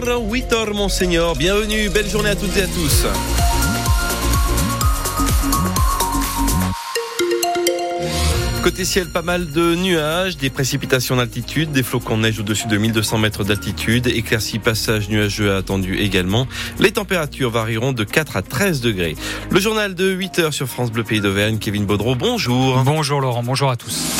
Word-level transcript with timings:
Bonjour, 0.00 0.32
8h, 0.32 0.72
Monseigneur. 0.72 1.34
Bienvenue, 1.34 1.88
belle 1.90 2.08
journée 2.08 2.30
à 2.30 2.36
toutes 2.36 2.56
et 2.56 2.62
à 2.62 2.66
tous. 2.66 3.06
Côté 8.62 8.84
ciel, 8.84 9.08
pas 9.08 9.22
mal 9.22 9.50
de 9.50 9.74
nuages, 9.74 10.36
des 10.36 10.48
précipitations 10.48 11.16
d'altitude, 11.16 11.72
des 11.72 11.82
flocons 11.82 12.16
de 12.16 12.22
neige 12.22 12.40
au-dessus 12.40 12.66
de 12.66 12.76
1200 12.76 13.18
mètres 13.18 13.44
d'altitude, 13.44 14.06
éclaircies 14.06 14.58
passage 14.58 15.08
nuageux 15.08 15.54
attendu 15.54 15.98
également. 15.98 16.46
Les 16.78 16.92
températures 16.92 17.50
varieront 17.50 17.92
de 17.92 18.04
4 18.04 18.36
à 18.36 18.42
13 18.42 18.80
degrés. 18.80 19.16
Le 19.50 19.60
journal 19.60 19.94
de 19.94 20.10
8 20.10 20.38
heures 20.38 20.54
sur 20.54 20.66
France 20.66 20.90
Bleu 20.90 21.04
Pays 21.04 21.20
d'Auvergne, 21.20 21.58
Kevin 21.58 21.84
Baudreau, 21.84 22.14
bonjour. 22.14 22.82
Bonjour 22.84 23.20
Laurent, 23.20 23.42
bonjour 23.42 23.70
à 23.70 23.76
tous. 23.76 24.16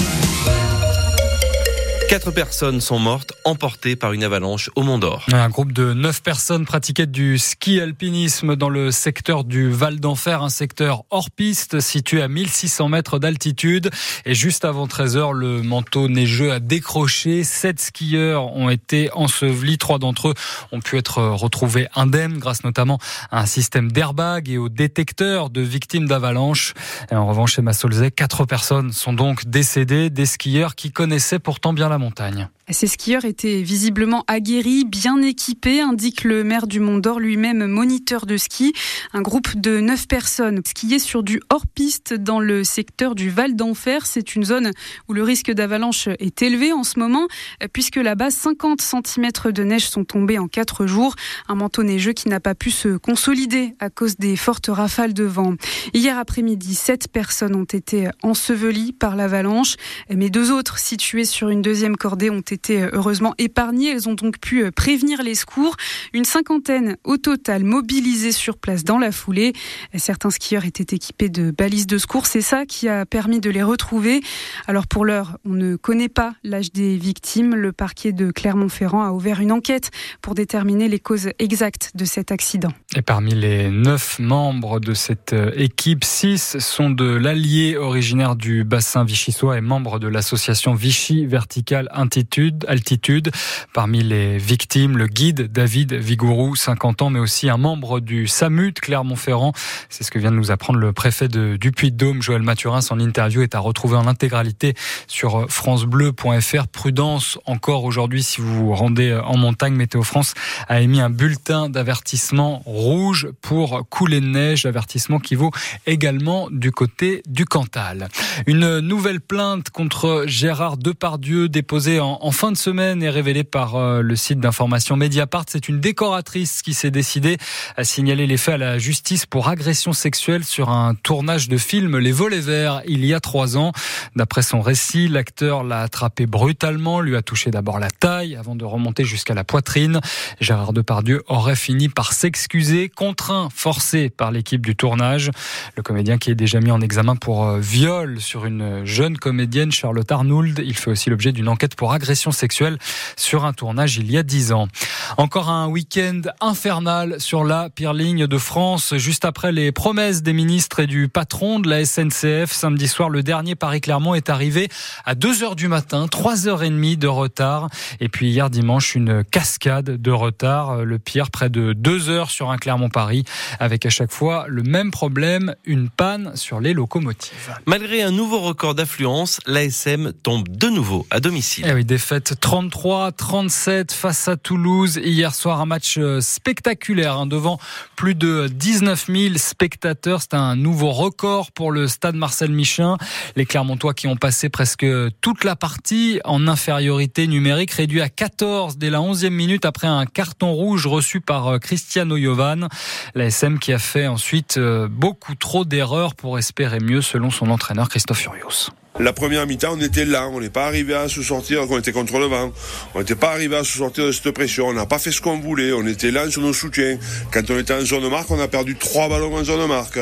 Quatre 2.10 2.32
personnes 2.32 2.80
sont 2.80 2.98
mortes, 2.98 3.34
emportées 3.44 3.94
par 3.94 4.12
une 4.12 4.24
avalanche 4.24 4.68
au 4.74 4.82
Mont 4.82 4.98
d'Or. 4.98 5.26
Un 5.32 5.48
groupe 5.48 5.70
de 5.70 5.94
neuf 5.94 6.24
personnes 6.24 6.64
pratiquait 6.64 7.06
du 7.06 7.38
ski 7.38 7.80
alpinisme 7.80 8.56
dans 8.56 8.68
le 8.68 8.90
secteur 8.90 9.44
du 9.44 9.70
Val 9.70 10.00
d'Enfer, 10.00 10.42
un 10.42 10.48
secteur 10.48 11.04
hors 11.10 11.30
piste 11.30 11.78
situé 11.78 12.20
à 12.20 12.26
1600 12.26 12.88
mètres 12.88 13.20
d'altitude. 13.20 13.90
Et 14.26 14.34
juste 14.34 14.64
avant 14.64 14.88
13 14.88 15.16
heures, 15.16 15.32
le 15.32 15.62
manteau 15.62 16.08
neigeux 16.08 16.50
a 16.50 16.58
décroché. 16.58 17.44
Sept 17.44 17.78
skieurs 17.78 18.56
ont 18.56 18.70
été 18.70 19.12
ensevelis. 19.12 19.78
Trois 19.78 20.00
d'entre 20.00 20.30
eux 20.30 20.34
ont 20.72 20.80
pu 20.80 20.98
être 20.98 21.22
retrouvés 21.22 21.86
indemnes 21.94 22.38
grâce 22.38 22.64
notamment 22.64 22.98
à 23.30 23.42
un 23.42 23.46
système 23.46 23.92
d'airbag 23.92 24.50
et 24.50 24.58
au 24.58 24.68
détecteur 24.68 25.48
de 25.48 25.60
victimes 25.60 26.08
d'avalanche. 26.08 26.74
En 27.12 27.28
revanche, 27.28 27.54
chez 27.54 27.62
Massolzé, 27.62 28.10
quatre 28.10 28.46
personnes 28.46 28.92
sont 28.92 29.12
donc 29.12 29.46
décédées, 29.46 30.10
des 30.10 30.26
skieurs 30.26 30.74
qui 30.74 30.90
connaissaient 30.90 31.38
pourtant 31.38 31.72
bien 31.72 31.88
la 31.88 31.99
montagne. 32.00 32.48
Ces 32.72 32.86
skieurs 32.86 33.24
étaient 33.24 33.62
visiblement 33.62 34.24
aguerris, 34.28 34.84
bien 34.84 35.20
équipés, 35.22 35.80
indique 35.80 36.22
le 36.22 36.44
maire 36.44 36.68
du 36.68 36.78
Mont 36.78 36.98
d'Or, 36.98 37.18
lui-même 37.18 37.66
moniteur 37.66 38.26
de 38.26 38.36
ski. 38.36 38.72
Un 39.12 39.22
groupe 39.22 39.56
de 39.56 39.80
neuf 39.80 40.06
personnes 40.06 40.60
skiaient 40.64 41.00
sur 41.00 41.24
du 41.24 41.40
hors-piste 41.50 42.14
dans 42.14 42.38
le 42.38 42.62
secteur 42.62 43.16
du 43.16 43.28
Val 43.28 43.56
d'Enfer. 43.56 44.06
C'est 44.06 44.36
une 44.36 44.44
zone 44.44 44.70
où 45.08 45.14
le 45.14 45.24
risque 45.24 45.50
d'avalanche 45.50 46.08
est 46.20 46.42
élevé 46.42 46.72
en 46.72 46.84
ce 46.84 47.00
moment, 47.00 47.26
puisque 47.72 47.96
là-bas, 47.96 48.30
50 48.30 48.80
cm 48.80 49.30
de 49.52 49.64
neige 49.64 49.88
sont 49.88 50.04
tombés 50.04 50.38
en 50.38 50.46
quatre 50.46 50.86
jours. 50.86 51.16
Un 51.48 51.56
manteau 51.56 51.82
neigeux 51.82 52.12
qui 52.12 52.28
n'a 52.28 52.38
pas 52.40 52.54
pu 52.54 52.70
se 52.70 52.96
consolider 52.96 53.74
à 53.80 53.90
cause 53.90 54.16
des 54.16 54.36
fortes 54.36 54.68
rafales 54.68 55.14
de 55.14 55.24
vent. 55.24 55.54
Hier 55.92 56.16
après-midi, 56.16 56.76
sept 56.76 57.08
personnes 57.08 57.56
ont 57.56 57.64
été 57.64 58.08
ensevelies 58.22 58.92
par 58.92 59.16
l'avalanche, 59.16 59.74
mais 60.08 60.30
deux 60.30 60.52
autres 60.52 60.78
situées 60.78 61.24
sur 61.24 61.48
une 61.48 61.62
deuxième 61.62 61.96
cordée 61.96 62.30
ont 62.30 62.40
été 62.40 62.59
été 62.60 62.82
euh, 62.82 62.90
heureusement 62.92 63.34
épargnées. 63.38 63.90
Elles 63.90 64.08
ont 64.08 64.14
donc 64.14 64.38
pu 64.38 64.64
euh, 64.64 64.70
prévenir 64.70 65.22
les 65.22 65.34
secours. 65.34 65.76
Une 66.12 66.24
cinquantaine 66.24 66.96
au 67.04 67.16
total 67.16 67.64
mobilisées 67.64 68.32
sur 68.32 68.58
place 68.58 68.84
dans 68.84 68.98
la 68.98 69.12
foulée. 69.12 69.52
Certains 69.96 70.30
skieurs 70.30 70.64
étaient 70.66 70.94
équipés 70.94 71.28
de 71.28 71.50
balises 71.50 71.86
de 71.86 71.96
secours. 71.96 72.26
C'est 72.26 72.42
ça 72.42 72.66
qui 72.66 72.88
a 72.88 73.06
permis 73.06 73.40
de 73.40 73.50
les 73.50 73.62
retrouver. 73.62 74.20
Alors 74.66 74.86
pour 74.86 75.04
l'heure, 75.04 75.38
on 75.44 75.50
ne 75.50 75.76
connaît 75.76 76.08
pas 76.08 76.34
l'âge 76.44 76.72
des 76.72 76.96
victimes. 76.96 77.54
Le 77.54 77.72
parquet 77.72 78.12
de 78.12 78.30
Clermont-Ferrand 78.30 79.02
a 79.02 79.12
ouvert 79.12 79.40
une 79.40 79.52
enquête 79.52 79.90
pour 80.20 80.34
déterminer 80.34 80.88
les 80.88 80.98
causes 80.98 81.30
exactes 81.38 81.92
de 81.94 82.04
cet 82.04 82.30
accident. 82.30 82.72
Et 82.94 83.02
parmi 83.02 83.34
les 83.34 83.70
neuf 83.70 84.18
membres 84.18 84.80
de 84.80 84.92
cette 84.92 85.32
euh, 85.32 85.52
équipe, 85.56 86.04
six 86.04 86.58
sont 86.58 86.90
de 86.90 87.04
l'Allier 87.04 87.76
originaire 87.76 88.36
du 88.36 88.64
bassin 88.64 89.04
vichysois 89.04 89.56
et 89.56 89.60
membres 89.60 89.98
de 89.98 90.08
l'association 90.08 90.74
Vichy 90.74 91.26
Vertical 91.26 91.88
Intitude 91.92 92.49
altitude. 92.66 93.30
Parmi 93.72 94.02
les 94.02 94.38
victimes, 94.38 94.98
le 94.98 95.06
guide 95.06 95.50
David 95.52 95.94
Vigourou, 95.94 96.56
50 96.56 97.02
ans, 97.02 97.10
mais 97.10 97.18
aussi 97.18 97.48
un 97.48 97.56
membre 97.56 98.00
du 98.00 98.26
SAMU 98.26 98.72
Clermont-Ferrand. 98.72 99.52
C'est 99.88 100.04
ce 100.04 100.10
que 100.10 100.18
vient 100.18 100.30
de 100.30 100.36
nous 100.36 100.50
apprendre 100.50 100.78
le 100.78 100.92
préfet 100.92 101.28
de, 101.28 101.56
du 101.56 101.72
Puy-de-Dôme, 101.72 102.22
Joël 102.22 102.42
Mathurin. 102.42 102.80
Son 102.80 103.00
interview 103.00 103.42
est 103.42 103.54
à 103.54 103.58
retrouver 103.58 103.96
en 103.96 104.06
intégralité 104.06 104.74
sur 105.06 105.50
francebleu.fr. 105.50 106.68
Prudence 106.68 107.38
encore 107.46 107.84
aujourd'hui 107.84 108.22
si 108.22 108.40
vous 108.40 108.54
vous 108.54 108.74
rendez 108.74 109.18
en 109.24 109.36
montagne. 109.36 109.74
Météo 109.74 110.02
France 110.02 110.34
a 110.68 110.80
émis 110.80 111.00
un 111.00 111.10
bulletin 111.10 111.68
d'avertissement 111.68 112.62
rouge 112.64 113.28
pour 113.40 113.88
couler 113.88 114.20
de 114.20 114.26
neige, 114.26 114.66
avertissement 114.66 115.18
qui 115.18 115.34
vaut 115.34 115.50
également 115.86 116.48
du 116.50 116.72
côté 116.72 117.22
du 117.26 117.44
Cantal. 117.44 118.08
Une 118.46 118.80
nouvelle 118.80 119.20
plainte 119.20 119.70
contre 119.70 120.24
Gérard 120.26 120.76
Depardieu 120.76 121.48
déposée 121.48 122.00
en, 122.00 122.18
en 122.20 122.30
fin 122.40 122.52
de 122.52 122.56
semaine 122.56 123.02
est 123.02 123.10
révélé 123.10 123.44
par 123.44 123.76
euh, 123.76 124.00
le 124.00 124.16
site 124.16 124.40
d'information 124.40 124.96
Mediapart. 124.96 125.44
C'est 125.46 125.68
une 125.68 125.78
décoratrice 125.78 126.62
qui 126.62 126.72
s'est 126.72 126.90
décidée 126.90 127.36
à 127.76 127.84
signaler 127.84 128.26
les 128.26 128.38
faits 128.38 128.54
à 128.54 128.56
la 128.56 128.78
justice 128.78 129.26
pour 129.26 129.48
agression 129.48 129.92
sexuelle 129.92 130.42
sur 130.42 130.70
un 130.70 130.94
tournage 130.94 131.50
de 131.50 131.58
film 131.58 131.98
Les 131.98 132.12
Volets 132.12 132.40
Verts 132.40 132.80
il 132.86 133.04
y 133.04 133.12
a 133.12 133.20
trois 133.20 133.58
ans. 133.58 133.72
D'après 134.16 134.40
son 134.40 134.62
récit, 134.62 135.06
l'acteur 135.06 135.64
l'a 135.64 135.82
attrapé 135.82 136.24
brutalement, 136.24 137.02
lui 137.02 137.14
a 137.14 137.20
touché 137.20 137.50
d'abord 137.50 137.78
la 137.78 137.90
taille 137.90 138.36
avant 138.36 138.56
de 138.56 138.64
remonter 138.64 139.04
jusqu'à 139.04 139.34
la 139.34 139.44
poitrine. 139.44 140.00
Gérard 140.40 140.72
Depardieu 140.72 141.22
aurait 141.26 141.56
fini 141.56 141.90
par 141.90 142.14
s'excuser, 142.14 142.88
contraint, 142.88 143.50
forcé 143.54 144.08
par 144.08 144.30
l'équipe 144.30 144.64
du 144.64 144.76
tournage. 144.76 145.30
Le 145.76 145.82
comédien 145.82 146.16
qui 146.16 146.30
est 146.30 146.36
déjà 146.36 146.60
mis 146.60 146.70
en 146.70 146.80
examen 146.80 147.16
pour 147.16 147.44
euh, 147.44 147.60
viol 147.60 148.18
sur 148.18 148.46
une 148.46 148.86
jeune 148.86 149.18
comédienne, 149.18 149.72
Charlotte 149.72 150.10
Arnould. 150.10 150.62
Il 150.64 150.74
fait 150.74 150.90
aussi 150.90 151.10
l'objet 151.10 151.32
d'une 151.32 151.48
enquête 151.48 151.74
pour 151.74 151.92
agression 151.92 152.19
sexuelle 152.30 152.78
sur 153.16 153.44
un 153.44 153.52
tournage 153.52 153.96
il 153.96 154.10
y 154.10 154.18
a 154.18 154.22
dix 154.22 154.52
ans. 154.52 154.68
Encore 155.16 155.48
un 155.48 155.66
week-end 155.66 156.20
infernal 156.40 157.20
sur 157.20 157.44
la 157.44 157.70
pire 157.70 157.94
ligne 157.94 158.26
de 158.26 158.38
France, 158.38 158.94
juste 158.96 159.24
après 159.24 159.52
les 159.52 159.72
promesses 159.72 160.22
des 160.22 160.32
ministres 160.32 160.80
et 160.80 160.86
du 160.86 161.08
patron 161.08 161.58
de 161.60 161.68
la 161.68 161.84
SNCF. 161.84 162.52
Samedi 162.52 162.86
soir, 162.86 163.08
le 163.08 163.22
dernier 163.22 163.54
Paris-Clermont 163.54 164.14
est 164.14 164.28
arrivé 164.28 164.68
à 165.04 165.14
2 165.14 165.42
heures 165.42 165.56
du 165.56 165.68
matin, 165.68 166.06
3 166.08 166.46
heures 166.48 166.62
et 166.62 166.70
demie 166.70 166.96
de 166.96 167.08
retard. 167.08 167.68
Et 168.00 168.08
puis 168.08 168.28
hier 168.30 168.50
dimanche, 168.50 168.94
une 168.94 169.24
cascade 169.24 170.00
de 170.00 170.10
retard. 170.10 170.84
Le 170.84 170.98
pire, 170.98 171.30
près 171.30 171.48
de 171.48 171.72
2 171.72 172.10
heures 172.10 172.30
sur 172.30 172.50
un 172.50 172.58
Clermont-Paris, 172.58 173.24
avec 173.58 173.86
à 173.86 173.90
chaque 173.90 174.12
fois 174.12 174.44
le 174.48 174.62
même 174.62 174.90
problème, 174.90 175.54
une 175.64 175.88
panne 175.88 176.36
sur 176.36 176.60
les 176.60 176.72
locomotives. 176.72 177.56
Malgré 177.66 178.02
un 178.02 178.10
nouveau 178.10 178.40
record 178.40 178.74
d'affluence, 178.74 179.40
l'ASM 179.46 180.12
tombe 180.12 180.48
de 180.48 180.68
nouveau 180.68 181.06
à 181.10 181.20
domicile. 181.20 181.64
Eh 181.68 181.72
oui, 181.72 181.84
défaite 182.10 182.40
33-37 182.40 183.92
face 183.92 184.26
à 184.26 184.36
Toulouse. 184.36 185.00
Hier 185.02 185.32
soir, 185.32 185.60
un 185.60 185.66
match 185.66 185.96
euh, 185.96 186.20
spectaculaire 186.20 187.16
hein, 187.16 187.26
devant 187.26 187.60
plus 187.94 188.16
de 188.16 188.48
19 188.48 189.06
000 189.06 189.34
spectateurs. 189.36 190.20
C'est 190.20 190.34
un 190.34 190.56
nouveau 190.56 190.90
record 190.90 191.52
pour 191.52 191.70
le 191.70 191.86
stade 191.86 192.16
Marcel 192.16 192.50
Michin. 192.50 192.96
Les 193.36 193.46
Clermontois 193.46 193.94
qui 193.94 194.08
ont 194.08 194.16
passé 194.16 194.48
presque 194.48 194.86
toute 195.20 195.44
la 195.44 195.54
partie 195.54 196.20
en 196.24 196.48
infériorité 196.48 197.28
numérique, 197.28 197.70
réduit 197.70 198.00
à 198.00 198.08
14 198.08 198.76
dès 198.76 198.90
la 198.90 198.98
11e 198.98 199.30
minute 199.30 199.64
après 199.64 199.86
un 199.86 200.04
carton 200.04 200.52
rouge 200.52 200.88
reçu 200.88 201.20
par 201.20 201.46
euh, 201.46 201.58
Cristiano 201.58 202.18
Jovan. 202.18 202.68
La 203.14 203.26
SM 203.26 203.60
qui 203.60 203.72
a 203.72 203.78
fait 203.78 204.08
ensuite 204.08 204.56
euh, 204.56 204.88
beaucoup 204.90 205.36
trop 205.36 205.64
d'erreurs 205.64 206.16
pour 206.16 206.38
espérer 206.38 206.80
mieux 206.80 207.02
selon 207.02 207.30
son 207.30 207.50
entraîneur 207.50 207.88
Christophe 207.88 208.18
Furios. 208.18 208.70
La 209.00 209.14
première 209.14 209.46
mi-temps, 209.46 209.78
on 209.78 209.80
était 209.80 210.04
là, 210.04 210.28
on 210.28 210.40
n'est 210.40 210.50
pas 210.50 210.66
arrivé 210.66 210.94
à 210.94 211.08
se 211.08 211.22
sortir, 211.22 211.62
on 211.70 211.78
était 211.78 211.90
contre 211.90 212.18
le 212.18 212.26
vent. 212.26 212.52
On 212.94 212.98
n'était 212.98 213.14
pas 213.14 213.30
arrivé 213.30 213.56
à 213.56 213.64
se 213.64 213.78
sortir 213.78 214.04
de 214.04 214.12
cette 214.12 214.30
pression, 214.32 214.66
on 214.66 214.74
n'a 214.74 214.84
pas 214.84 214.98
fait 214.98 215.10
ce 215.10 215.22
qu'on 215.22 215.40
voulait, 215.40 215.72
on 215.72 215.86
était 215.86 216.10
là 216.10 216.30
sur 216.30 216.42
nos 216.42 216.52
soutiens. 216.52 216.98
Quand 217.32 217.50
on 217.50 217.58
était 217.58 217.72
en 217.72 217.80
zone 217.80 218.10
marque, 218.10 218.30
on 218.30 218.38
a 218.38 218.46
perdu 218.46 218.76
trois 218.76 219.08
ballons 219.08 219.34
en 219.34 219.42
zone 219.42 219.66
marque. 219.66 219.98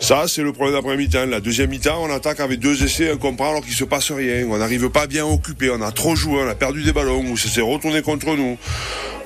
Ça, 0.00 0.24
c'est 0.26 0.42
le 0.42 0.54
problème 0.54 0.74
d'après 0.74 0.96
mi-temps. 0.96 1.26
La 1.26 1.40
deuxième 1.40 1.68
mi-temps, 1.68 2.02
on 2.02 2.10
attaque 2.10 2.40
avec 2.40 2.60
deux 2.60 2.82
essais, 2.82 3.10
un 3.10 3.18
comprend 3.18 3.50
alors 3.50 3.62
qu'il 3.62 3.74
se 3.74 3.84
passe 3.84 4.10
rien. 4.10 4.46
On 4.48 4.56
n'arrive 4.56 4.88
pas 4.88 5.06
bien 5.06 5.26
occupé, 5.26 5.68
on 5.70 5.82
a 5.82 5.92
trop 5.92 6.16
joué, 6.16 6.40
on 6.40 6.48
a 6.48 6.54
perdu 6.54 6.84
des 6.84 6.94
ballons, 6.94 7.22
ou 7.30 7.36
ça 7.36 7.50
s'est 7.50 7.60
retourné 7.60 8.00
contre 8.00 8.34
nous. 8.36 8.56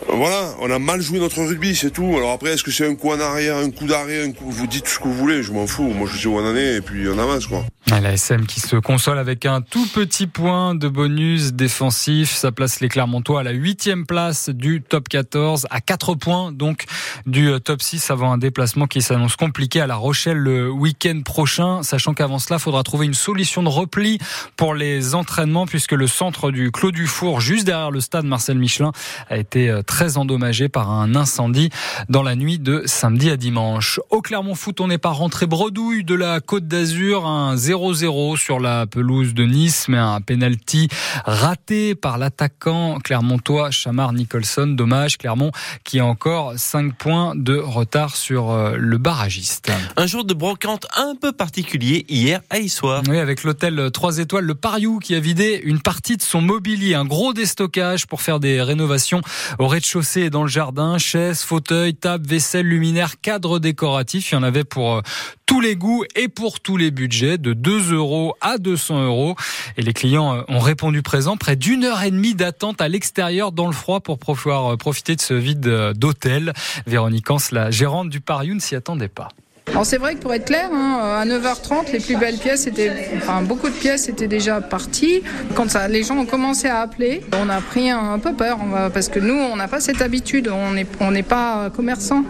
Voilà, 0.08 0.54
on 0.60 0.70
a 0.70 0.78
mal 0.78 1.00
joué 1.00 1.18
notre 1.18 1.42
rugby, 1.42 1.74
c'est 1.74 1.90
tout. 1.90 2.14
Alors 2.16 2.32
après, 2.32 2.52
est-ce 2.52 2.62
que 2.62 2.70
c'est 2.70 2.86
un 2.86 2.94
coup 2.94 3.10
en 3.10 3.20
arrière, 3.20 3.56
un 3.56 3.70
coup 3.70 3.86
d'arrêt, 3.86 4.24
un 4.24 4.32
coup, 4.32 4.50
vous 4.50 4.66
dites 4.66 4.88
ce 4.88 4.98
que 4.98 5.04
vous 5.04 5.14
voulez, 5.14 5.42
je 5.42 5.52
m'en 5.52 5.66
fous. 5.66 5.88
Moi, 5.88 6.08
je 6.12 6.18
sais 6.18 6.28
où 6.28 6.38
en 6.38 6.54
est 6.54 6.76
et 6.76 6.80
puis 6.80 7.08
on 7.08 7.18
avance, 7.18 7.46
quoi. 7.46 7.64
La 8.00 8.12
SM 8.14 8.46
qui 8.46 8.60
se 8.60 8.76
console 8.76 9.18
avec 9.18 9.44
un 9.44 9.60
tout 9.60 9.86
petit 9.86 10.26
point 10.26 10.74
de 10.74 10.88
bonus 10.88 11.52
défensif. 11.52 12.30
Ça 12.30 12.50
place 12.50 12.80
les 12.80 12.88
Clermontois 12.88 13.40
à 13.40 13.42
la 13.42 13.50
huitième 13.50 14.06
place 14.06 14.48
du 14.48 14.82
top 14.82 15.08
14, 15.08 15.66
à 15.70 15.80
4 15.80 16.14
points 16.14 16.52
donc 16.52 16.84
du 17.26 17.50
euh, 17.50 17.58
top 17.58 17.82
6 17.82 18.10
avant 18.10 18.32
un 18.32 18.38
déplacement 18.38 18.86
qui 18.86 19.02
s'annonce 19.02 19.36
compliqué 19.36 19.80
à 19.80 19.86
La 19.86 19.96
Rochelle 19.96 20.38
le 20.38 20.70
week-end 20.70 21.20
prochain. 21.22 21.82
Sachant 21.82 22.14
qu'avant 22.14 22.38
cela, 22.38 22.56
il 22.56 22.62
faudra 22.62 22.82
trouver 22.82 23.06
une 23.06 23.14
solution 23.14 23.62
de 23.62 23.68
repli 23.68 24.18
pour 24.56 24.74
les 24.74 25.14
entraînements 25.14 25.66
puisque 25.66 25.92
le 25.92 26.06
centre 26.06 26.50
du 26.50 26.70
Clos 26.72 26.92
du 26.92 27.06
Four, 27.06 27.40
juste 27.40 27.66
derrière 27.66 27.90
le 27.90 28.00
stade 28.00 28.24
Marcel 28.24 28.58
Michelin, 28.58 28.92
a 29.28 29.36
été 29.36 29.68
euh, 29.68 29.82
très 29.92 30.16
endommagés 30.16 30.70
par 30.70 30.90
un 30.90 31.14
incendie 31.14 31.68
dans 32.08 32.22
la 32.22 32.34
nuit 32.34 32.58
de 32.58 32.82
samedi 32.86 33.28
à 33.28 33.36
dimanche. 33.36 34.00
Au 34.08 34.22
Clermont 34.22 34.54
Foot, 34.54 34.80
on 34.80 34.86
n'est 34.86 34.96
pas 34.96 35.10
rentré 35.10 35.44
bredouille 35.44 36.02
de 36.02 36.14
la 36.14 36.40
Côte 36.40 36.66
d'Azur, 36.66 37.26
un 37.26 37.56
0-0 37.56 38.38
sur 38.38 38.58
la 38.58 38.86
pelouse 38.86 39.34
de 39.34 39.44
Nice, 39.44 39.88
mais 39.88 39.98
un 39.98 40.22
penalty 40.22 40.88
raté 41.26 41.94
par 41.94 42.16
l'attaquant 42.16 43.00
clermontois 43.04 43.70
Chamar 43.70 44.14
Nicholson. 44.14 44.66
Dommage, 44.68 45.18
Clermont 45.18 45.52
qui 45.84 46.00
a 46.00 46.06
encore 46.06 46.54
5 46.56 46.94
points 46.94 47.34
de 47.36 47.58
retard 47.58 48.16
sur 48.16 48.50
euh, 48.50 48.76
le 48.78 48.96
barragiste. 48.96 49.70
Un 49.98 50.06
jour 50.06 50.24
de 50.24 50.32
brocante 50.32 50.86
un 50.96 51.16
peu 51.20 51.32
particulier 51.32 52.06
hier 52.08 52.40
à 52.48 52.60
Issoire. 52.60 53.02
Oui, 53.10 53.18
avec 53.18 53.44
l'hôtel 53.44 53.90
3 53.92 54.20
étoiles, 54.20 54.46
le 54.46 54.54
Pariou, 54.54 55.00
qui 55.00 55.14
a 55.14 55.20
vidé 55.20 55.60
une 55.62 55.82
partie 55.82 56.16
de 56.16 56.22
son 56.22 56.40
mobilier, 56.40 56.94
un 56.94 57.04
gros 57.04 57.34
déstockage 57.34 58.06
pour 58.06 58.22
faire 58.22 58.40
des 58.40 58.62
rénovations 58.62 59.20
au 59.58 59.66
rez-de-chaussée 59.82 60.22
et 60.22 60.30
dans 60.30 60.42
le 60.42 60.48
jardin, 60.48 60.96
chaises, 60.98 61.42
fauteuils, 61.42 61.94
tables, 61.94 62.24
vaisselle, 62.24 62.66
luminaires, 62.66 63.20
cadres 63.20 63.58
décoratifs. 63.58 64.30
Il 64.30 64.36
y 64.36 64.38
en 64.38 64.44
avait 64.44 64.62
pour 64.62 64.94
euh, 64.94 65.00
tous 65.44 65.60
les 65.60 65.74
goûts 65.74 66.04
et 66.14 66.28
pour 66.28 66.60
tous 66.60 66.76
les 66.76 66.92
budgets, 66.92 67.36
de 67.36 67.52
2 67.52 67.92
euros 67.92 68.36
à 68.40 68.58
200 68.58 69.04
euros. 69.04 69.34
Et 69.76 69.82
les 69.82 69.92
clients 69.92 70.36
euh, 70.36 70.42
ont 70.46 70.60
répondu 70.60 71.02
présent. 71.02 71.36
Près 71.36 71.56
d'une 71.56 71.82
heure 71.82 72.02
et 72.02 72.12
demie 72.12 72.34
d'attente 72.34 72.80
à 72.80 72.88
l'extérieur 72.88 73.50
dans 73.50 73.66
le 73.66 73.72
froid 73.72 73.98
pour 73.98 74.18
pouvoir 74.20 74.74
euh, 74.74 74.76
profiter 74.76 75.16
de 75.16 75.20
ce 75.20 75.34
vide 75.34 75.92
d'hôtel. 75.96 76.52
Véronique 76.86 77.28
Hans, 77.28 77.38
la 77.50 77.72
gérante 77.72 78.08
du 78.08 78.20
Pariou, 78.20 78.54
ne 78.54 78.60
s'y 78.60 78.76
attendait 78.76 79.08
pas. 79.08 79.28
Alors 79.72 79.86
c'est 79.86 79.96
vrai 79.96 80.14
que 80.14 80.20
pour 80.20 80.34
être 80.34 80.44
clair, 80.44 80.68
hein, 80.70 81.18
à 81.18 81.24
9h30, 81.24 81.92
les 81.92 81.98
plus 81.98 82.16
belles 82.16 82.36
pièces 82.36 82.66
étaient, 82.66 82.92
enfin 83.16 83.40
beaucoup 83.40 83.70
de 83.70 83.74
pièces 83.74 84.10
étaient 84.10 84.28
déjà 84.28 84.60
parties. 84.60 85.22
Quand 85.54 85.70
ça, 85.70 85.88
les 85.88 86.02
gens 86.02 86.18
ont 86.18 86.26
commencé 86.26 86.68
à 86.68 86.80
appeler, 86.80 87.22
on 87.42 87.48
a 87.48 87.60
pris 87.62 87.88
un 87.88 88.18
peu 88.18 88.34
peur 88.34 88.58
parce 88.92 89.08
que 89.08 89.18
nous, 89.18 89.34
on 89.34 89.56
n'a 89.56 89.68
pas 89.68 89.80
cette 89.80 90.02
habitude, 90.02 90.50
on 90.52 90.72
n'est 90.72 90.86
on 91.00 91.10
n'est 91.10 91.22
pas 91.22 91.70
commerçant. 91.74 92.22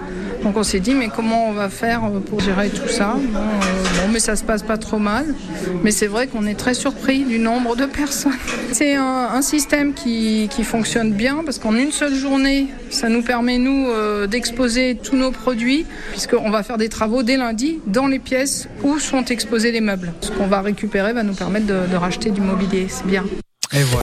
Donc 0.42 0.56
on 0.56 0.62
s'est 0.62 0.80
dit 0.80 0.94
mais 0.94 1.08
comment 1.08 1.48
on 1.48 1.52
va 1.52 1.68
faire 1.68 2.02
pour 2.28 2.40
gérer 2.40 2.68
tout 2.70 2.88
ça? 2.88 3.16
Bon, 3.16 3.38
euh, 3.38 4.08
mais 4.12 4.20
ça 4.20 4.36
se 4.36 4.44
passe 4.44 4.62
pas 4.62 4.76
trop 4.76 4.98
mal. 4.98 5.34
Mais 5.82 5.90
c'est 5.90 6.06
vrai 6.06 6.26
qu'on 6.26 6.46
est 6.46 6.54
très 6.54 6.74
surpris 6.74 7.24
du 7.24 7.38
nombre 7.38 7.76
de 7.76 7.86
personnes. 7.86 8.32
C'est 8.72 8.94
un, 8.94 9.42
système 9.42 9.92
qui, 9.92 10.48
qui, 10.50 10.62
fonctionne 10.64 11.12
bien 11.12 11.42
parce 11.44 11.58
qu'en 11.58 11.74
une 11.74 11.90
seule 11.90 12.14
journée, 12.14 12.68
ça 12.90 13.08
nous 13.08 13.22
permet 13.22 13.58
nous 13.58 13.88
euh, 13.88 14.26
d'exposer 14.26 14.96
tous 15.02 15.16
nos 15.16 15.30
produits 15.30 15.84
puisqu'on 16.10 16.50
va 16.50 16.62
faire 16.62 16.78
des 16.78 16.88
travaux 16.88 17.22
dès 17.22 17.36
lundi 17.36 17.80
dans 17.86 18.06
les 18.06 18.18
pièces 18.18 18.68
où 18.82 18.98
sont 18.98 19.24
exposés 19.24 19.72
les 19.72 19.80
meubles. 19.80 20.12
Ce 20.20 20.30
qu'on 20.30 20.46
va 20.46 20.60
récupérer 20.60 21.12
va 21.12 21.22
nous 21.22 21.34
permettre 21.34 21.66
de, 21.66 21.96
racheter 21.96 22.30
du 22.30 22.40
mobilier. 22.40 22.86
C'est 22.88 23.06
bien. 23.06 23.24